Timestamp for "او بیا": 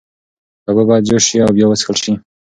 1.45-1.65